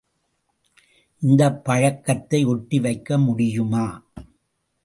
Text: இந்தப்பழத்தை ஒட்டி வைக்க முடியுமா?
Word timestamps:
இந்தப்பழத்தை 1.21 2.45
ஒட்டி 2.45 2.79
வைக்க 2.79 3.17
முடியுமா? 3.17 3.85